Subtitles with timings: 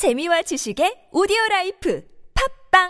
[0.00, 2.02] 재미와 지식의 오디오 라이프
[2.72, 2.88] 팟빵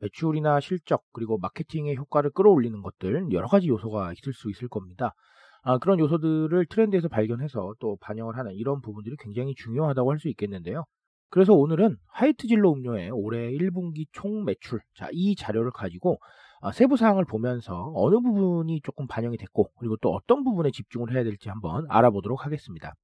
[0.00, 5.14] 매출이나 실적 그리고 마케팅의 효과를 끌어올리는 것들 여러 가지 요소가 있을 수 있을 겁니다.
[5.62, 10.84] 아, 그런 요소들을 트렌드에서 발견해서 또 반영을 하는 이런 부분들이 굉장히 중요하다고 할 수 있겠는데요.
[11.30, 16.18] 그래서 오늘은 하이트 진로 음료의 올해 1분기 총 매출, 자, 이 자료를 가지고
[16.60, 21.22] 아, 세부 사항을 보면서 어느 부분이 조금 반영이 됐고, 그리고 또 어떤 부분에 집중을 해야
[21.22, 22.94] 될지 한번 알아보도록 하겠습니다.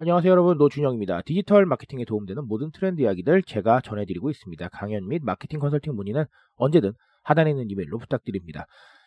[0.00, 1.22] 안녕하세요 여러분 노준영입니다.
[1.22, 4.68] 디지털 마케팅에 도움되는 모든 트렌드 이야기들 제가 전해드리고 있습니다.
[4.68, 6.24] 강연 및 마케팅 컨설팅 문의는
[6.56, 6.92] 언제든
[7.22, 8.66] 하단에 있는 이메일로 부탁드립니다.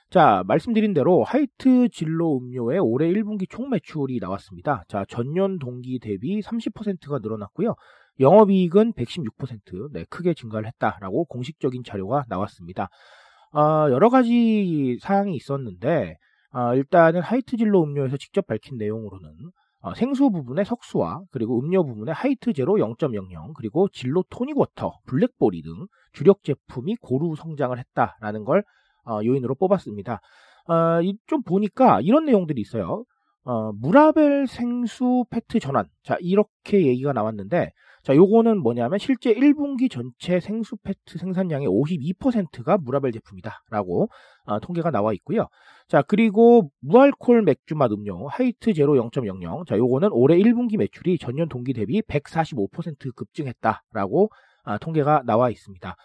[0.10, 4.84] 자 말씀드린 대로 하이트 진로 음료의 올해 1분기 총 매출이 나왔습니다.
[4.88, 7.76] 자 전년 동기 대비 30%가 늘어났고요.
[8.20, 12.90] 영업이익은 116% 네, 크게 증가를 했다라고 공식적인 자료가 나왔습니다.
[13.54, 16.16] 어, 여러 가지 사항이 있었는데
[16.54, 19.30] 어, 일단은 하이트 진로 음료에서 직접 밝힌 내용으로는
[19.82, 25.62] 어, 생수 부분의 석수와 그리고 음료 부분의 하이트 제로 0.00 그리고 진로 토닉 워터, 블랙보리
[25.62, 28.64] 등 주력 제품이 고루 성장을 했다라는 걸 어,
[29.24, 30.22] 요인으로 뽑았습니다.
[30.68, 33.06] 어, 좀 보니까 이런 내용들이 있어요.
[33.44, 35.86] 어, 무라벨 생수 페트 전환.
[36.04, 37.72] 자, 이렇게 얘기가 나왔는데,
[38.04, 44.10] 자, 요거는 뭐냐면 실제 1분기 전체 생수 페트 생산량의 52%가 무라벨 제품이다라고
[44.46, 45.48] 어, 통계가 나와 있고요.
[45.88, 49.66] 자, 그리고 무알콜 맥주 맛 음료 하이트 제로 0.00.
[49.66, 54.30] 자, 요거는 올해 1분기 매출이 전년 동기 대비 145% 급증했다라고
[54.64, 55.96] 아, 통계가 나와 있습니다.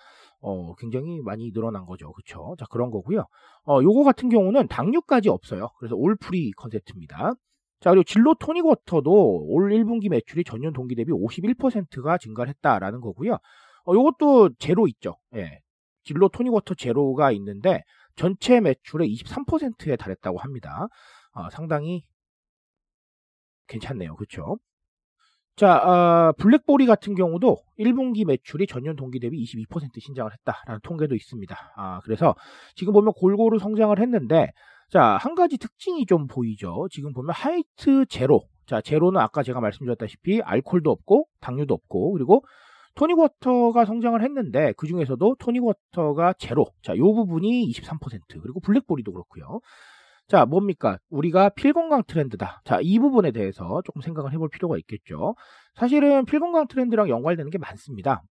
[0.43, 2.13] 어, 굉장히 많이 늘어난 거죠.
[2.13, 2.55] 그쵸?
[2.59, 3.25] 자, 그런 거고요.
[3.65, 5.69] 어, 요거 같은 경우는 당류까지 없어요.
[5.79, 7.33] 그래서 all free 컨셉트입니다.
[7.81, 13.39] 자, 그리고 진로 토닉 워터도 올 1분기 매출이 전년 동기 대비 51%가 증가를 했다라는 거고요.
[13.87, 15.17] 어, 요것도 제로 있죠.
[15.37, 15.61] 예.
[16.05, 17.83] 진로 토닉 워터 제로가 있는데
[18.17, 20.89] 전체 매출의 23%에 달했다고 합니다.
[21.35, 22.03] 어, 상당히
[23.69, 24.17] 괜찮네요.
[24.17, 24.59] 그쵸?
[25.57, 31.57] 자, 어, 블랙보리 같은 경우도 1분기 매출이 전년 동기 대비 22% 신장을 했다라는 통계도 있습니다.
[31.77, 32.35] 아, 그래서
[32.75, 34.49] 지금 보면 골고루 성장을 했는데,
[34.89, 36.87] 자, 한 가지 특징이 좀 보이죠.
[36.91, 38.43] 지금 보면 하이트 제로.
[38.67, 42.43] 자, 제로는 아까 제가 말씀드렸다시피 알콜도 없고, 당류도 없고, 그리고
[42.95, 46.67] 토닉워터가 성장을 했는데, 그 중에서도 토닉워터가 제로.
[46.83, 48.41] 자, 요 부분이 23%.
[48.43, 49.61] 그리고 블랙보리도 그렇고요.
[50.29, 50.99] 자, 뭡니까?
[51.11, 52.63] 우리가 필건강 트렌드다.
[52.65, 55.35] 자, 이 부분에 대해서 조금 생각을 해볼 필요가 있겠죠.
[55.75, 58.23] 사실은 필건강 트렌드랑 연관되는 게 많습니다.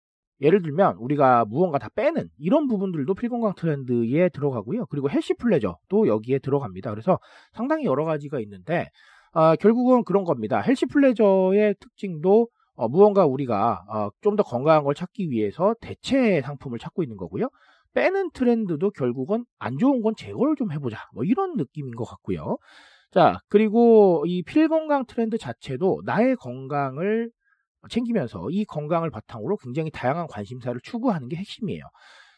[0.42, 4.88] 예를 들면 우리가 무언가 다 빼는 이런 부분들도 필건강 트렌드에 들어가고요.
[4.88, 6.90] 그리고 healthy pleasure도 여기에 들어갑니다.
[6.90, 7.20] 그래서
[7.54, 8.88] 상당히 여러 가지가 있는데
[9.34, 10.60] 어, 결국은 그런 겁니다.
[10.62, 16.80] healthy pleasure의 특징도 어, 무언가 우리가 어, 좀 더 건강한 걸 찾기 위해서 대체 상품을
[16.80, 17.50] 찾고 있는 거고요.
[17.94, 20.98] 빼는 트렌드도 결국은 안 좋은 건 제거를 좀 해보자.
[21.14, 22.58] 뭐 이런 느낌인 것 같고요.
[23.12, 27.30] 자, 그리고 이 필건강 트렌드 자체도 나의 건강을
[27.90, 31.84] 챙기면서 이 건강을 바탕으로 굉장히 다양한 관심사를 추구하는 게 핵심이에요.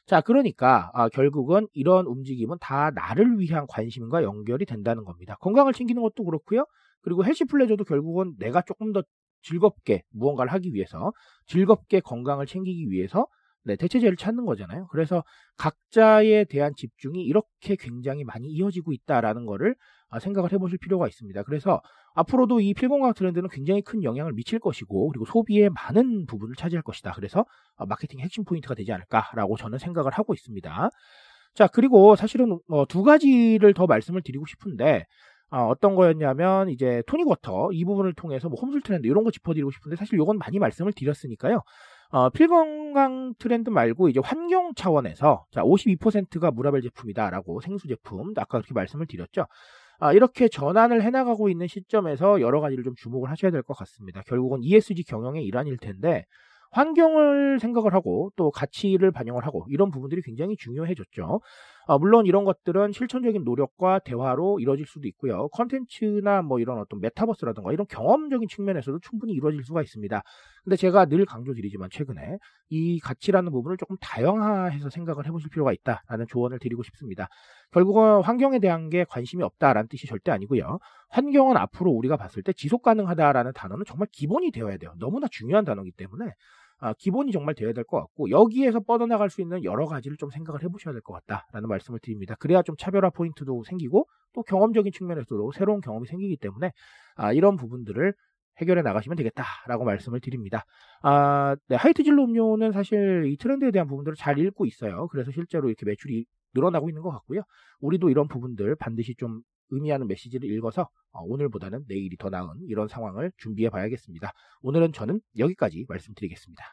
[0.05, 5.35] 자, 그러니까 아, 결국은 이런 움직임은 다 나를 위한 관심과 연결이 된다는 겁니다.
[5.39, 6.65] 건강을 챙기는 것도 그렇고요.
[7.01, 9.03] 그리고 헬시 플레저도 결국은 내가 조금 더
[9.43, 11.11] 즐겁게 무언가를 하기 위해서
[11.45, 13.27] 즐겁게 건강을 챙기기 위해서
[13.65, 14.87] 네, 대체제를 찾는 거잖아요.
[14.87, 15.23] 그래서
[15.57, 19.75] 각자에 대한 집중이 이렇게 굉장히 많이 이어지고 있다라는 거를
[20.09, 21.43] 아, 생각을 해보실 필요가 있습니다.
[21.43, 21.81] 그래서
[22.13, 27.13] 앞으로도 이 필건강 트렌드는 굉장히 큰 영향을 미칠 것이고 그리고 소비의 많은 부분을 차지할 것이다.
[27.13, 27.45] 그래서
[27.77, 30.89] 아, 마케팅 핵심 포인트가 되지 않을까라고 저는 생각을 하고 있습니다.
[31.55, 35.05] 자 그리고 사실은 어, 두 가지를 더 말씀을 드리고 싶은데
[35.51, 39.95] 어떤 거였냐면 이제 토닉 워터 이 부분을 통해서 뭐 홈술 트렌드 이런 거 짚어드리고 싶은데
[39.95, 41.61] 사실 이건 많이 말씀을 드렸으니까요.
[42.13, 48.71] 어, 필건강 트렌드 말고 이제 환경 차원에서 자 52%가 무라벨 제품이다라고 생수 제품 아까 그렇게
[48.75, 49.47] 말씀을 드렸죠.
[49.99, 54.21] 아, 이렇게 전환을 해나가고 있는 시점에서 여러 가지를 좀 주목을 하셔야 될 것 같습니다.
[54.27, 56.25] 결국은 ESG 경영의 일환일 텐데
[56.71, 61.41] 환경을 생각을 하고 또 가치를 반영을 하고 이런 부분들이 굉장히 중요해졌죠.
[61.85, 65.49] 아, 물론 이런 것들은 실천적인 노력과 대화로 이루어질 수도 있고요.
[65.49, 70.23] 컨텐츠나 뭐 이런 어떤 메타버스라든가 이런 경험적인 측면에서도 충분히 이루어질 수가 있습니다.
[70.63, 72.37] 근데 제가 늘 강조드리지만 최근에
[72.69, 77.27] 이 가치라는 부분을 조금 다양화해서 생각을 해보실 필요가 있다라는 조언을 드리고 싶습니다.
[77.71, 80.79] 결국은 환경에 대한 게 관심이 없다라는 뜻이 절대 아니고요.
[81.09, 84.93] 환경은 앞으로 우리가 봤을 때 지속 가능하다라는 단어는 정말 기본이 되어야 돼요.
[84.99, 86.31] 너무나 중요한 단어이기 때문에
[86.83, 90.63] 아, 기본이 정말 되어야 될 것 같고 여기에서 뻗어나갈 수 있는 여러 가지를 좀 생각을
[90.63, 92.35] 해보셔야 될 것 같다라는 말씀을 드립니다.
[92.39, 96.71] 그래야 좀 차별화 포인트도 생기고 또 경험적인 측면에서도 새로운 경험이 생기기 때문에
[97.15, 98.13] 아, 이런 부분들을
[98.61, 100.63] 해결해 나가시면 되겠다라고 말씀을 드립니다.
[101.01, 105.07] 아, 네, 하이트 진로 음료는 사실 이 트렌드에 대한 부분들을 잘 읽고 있어요.
[105.07, 107.41] 그래서 실제로 이렇게 매출이 늘어나고 있는 것 같고요.
[107.81, 109.41] 우리도 이런 부분들 반드시 좀
[109.73, 114.31] 의미하는 메시지를 읽어서 어, 오늘보다는 내일이 더 나은 이런 상황을 준비해 봐야겠습니다.
[114.61, 116.63] 오늘은 저는 여기까지 말씀드리겠습니다.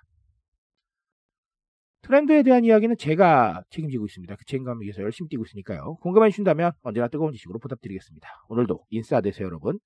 [2.03, 4.35] 트렌드에 대한 이야기는 제가 책임지고 있습니다.
[4.37, 5.97] 그 책임감을 위해서 열심히 뛰고 있으니까요.
[5.97, 8.29] 궁금해 주신다면 언제나 뜨거운 지식으로 보답드리겠습니다.
[8.49, 9.79] 오늘도 인싸 되세요 여러분.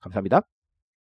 [0.00, 0.42] 감사합니다.